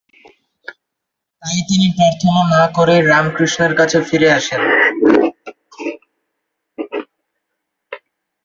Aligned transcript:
তাই 1.43 1.59
তিনি 1.69 1.87
প্রার্থনা 1.97 2.41
না 2.53 2.63
করেই 2.77 3.01
রামকৃষ্ণের 3.03 3.73
কাছে 3.79 3.97
ফিরে 4.07 4.29
আসেন। 4.37 4.61